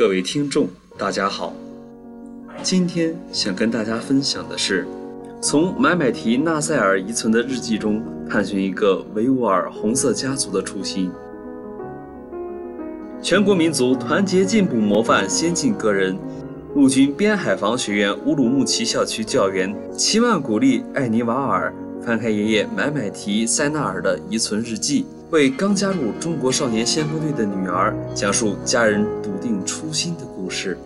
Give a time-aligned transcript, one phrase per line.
[0.00, 0.66] 各位听众，
[0.96, 1.52] 大家好。
[2.62, 4.86] 今天想跟大家分享的是，
[5.42, 11.10] 从买买提纳赛尔遗存的日记中探寻一个维吾尔红色家族的初心。
[13.20, 16.16] 全国民族团结进步模范先进个人，
[16.74, 25.04] 陆军边海防学院乌鲁木齐校区教员齐曼古丽·艾尼瓦尔翻开爷爷买买提塞纳尔的遗存日记。
[25.30, 30.76] 为刚加入中国少年先锋队的女儿讲述家人笃定初心的故事。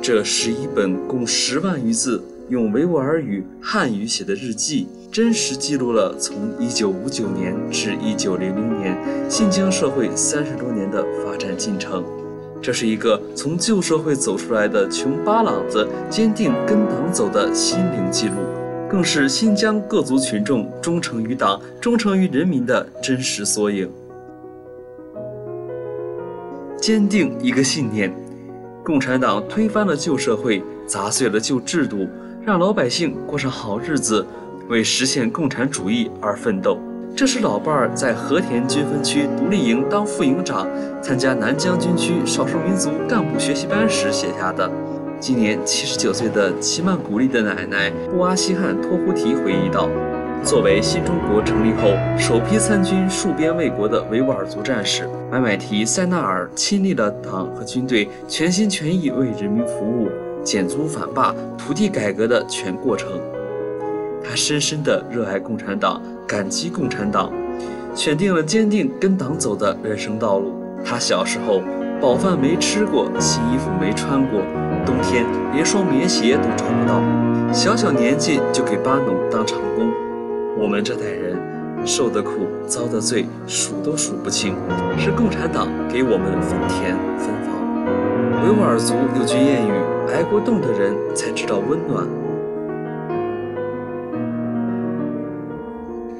[0.00, 8.38] 这十一本共十万余字，用维吾尔语、汉语写的日记，真实记录了从1959年至1900
[8.78, 8.96] 年
[9.28, 12.04] 新疆社会三十多年的发展进程。
[12.60, 18.36] 这是一个从旧社会走出来的穷八郎子坚定跟党走的心灵记录。
[18.92, 23.90] 更是新疆各族群众忠诚于党、忠诚于人民的真实缩影。
[26.78, 28.12] 坚定一个信念：
[28.84, 32.06] 共产党推翻了旧社会，砸碎了旧制度，
[32.44, 34.26] 让老百姓过上好日子，
[34.68, 36.78] 为实现共产主义而奋斗。
[37.16, 40.68] 这是老伴儿在和田军分区独立营当副营长，
[41.00, 44.70] 参加南疆军区少数民族干部学习班时写下的。
[45.22, 49.88] 今年七十九岁的奇曼古丽的奶奶布阿西汉托呼提回忆道
[50.42, 60.08] ：“作为新中国成立后首批参军戍边卫国的维吾尔族战士，买买提塞纳尔亲历了党和军队全心全意为人民服务、
[60.42, 63.08] 减租反霸、土地改革的全过程。
[64.24, 67.32] 他深深地热爱共产党，感激共产党，
[67.94, 70.52] 选定了坚定跟党走的人生道路。
[70.84, 71.62] 他小时候。”
[72.02, 74.40] 饱饭没吃过，新衣服没穿过，
[74.84, 77.00] 冬天连双棉鞋都找不到。
[77.52, 79.88] 小小年纪就给巴农当长工，
[80.58, 81.38] 我们这代人
[81.86, 84.56] 受的苦、遭的罪数都数不清，
[84.98, 87.54] 是共产党给我们分田分房。
[88.42, 89.72] 维吾尔族有句谚语
[90.12, 92.04] ：“挨过冻的人才知道温暖。”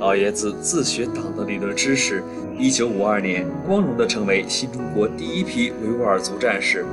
[0.02, 2.24] 老爷子自学党的理论知识，
[2.58, 6.84] 一九五二年光荣地成为新中国第一批维吾尔族战士。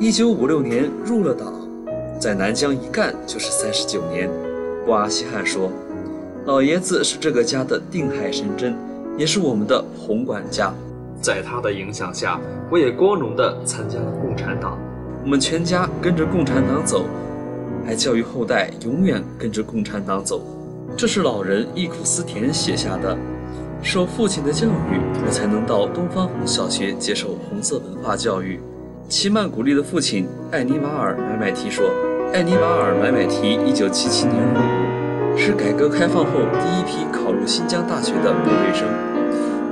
[0.00, 1.52] 一九五六年入了党，
[2.18, 4.30] 在南疆一干就是三十九年。
[4.86, 5.70] 布阿西汉说
[6.46, 8.74] ：“老爷子是这个家的定海神针，
[9.18, 10.72] 也是我们的红管家。
[11.20, 12.40] 在他的影响下，
[12.70, 14.78] 我也光荣地参加了共产党。
[15.22, 17.04] 我们全家跟着共产党走，
[17.84, 20.40] 还教育后代永远跟着共产党走。”
[20.94, 23.16] 这是老人忆苦思甜写下的。
[23.82, 28.60] 受父亲的教育，我才能到东方红小学接受红色文化教育。
[29.08, 31.88] 齐曼古丽的父亲艾尼瓦尔买买提说
[32.34, 34.58] ：“艾尼瓦尔买买提，一九七七年入
[35.34, 38.88] 伍，是改革开放后第一批考入新疆大学的部队生。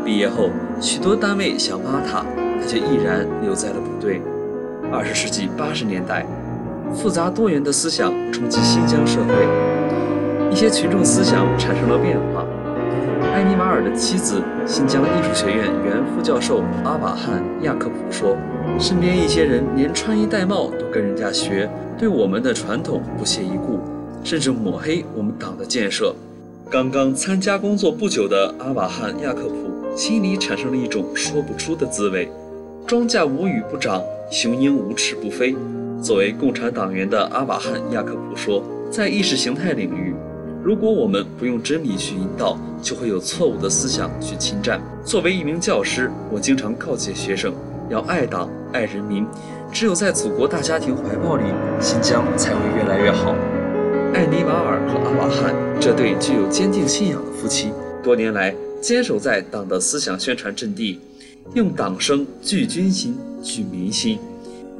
[0.04, 0.50] 毕业后，
[0.80, 2.24] 许多单位想挖他，
[2.60, 4.22] 他就毅然留在了部队。
[4.92, 6.24] 二十世纪八十年代，
[6.94, 9.34] 复杂多元的思想冲击新疆社会。”
[10.54, 12.46] 一些群众思想产生了变化。
[13.34, 18.36] 艾尼瓦尔的妻子，新疆艺术学院原副教授阿瓦汉亚克普说
[18.78, 23.80] ：“身边一些人连穿衣戴帽都跟人家学，对我们的传统不屑一顾，
[24.22, 26.14] 甚至抹黑我们党的建设。”
[26.70, 32.28] 刚刚参加工作不久的阿瓦汉亚克普心里产生了一种说不出的滋味：
[32.86, 34.00] 庄稼无雨不长，
[34.30, 35.56] 雄鹰无翅不飞。
[36.00, 40.14] 作为共产党员的阿瓦汉亚克普说：“在意识形态领域。”
[40.64, 44.80] 如果我们不用真理去引导，就会有错误的思想去侵占。
[45.04, 47.52] 作为一名教师，我经常告诫学生
[47.90, 49.26] 要爱党、爱人民。
[49.70, 51.44] 只有在祖国大家庭怀抱里，
[51.80, 53.36] 新疆才会越来越好。
[54.14, 57.70] 艾尼瓦尔和阿瓦汉这对具有坚定信仰的夫妻，
[58.02, 60.98] 多年来坚守在党的思想宣传阵地，
[61.52, 64.18] 用党声聚军心、聚民心，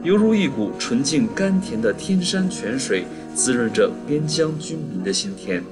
[0.02, 3.04] 犹如一股纯净甘甜的天山泉水。
[3.34, 5.62] 滋润着边疆军民的心田。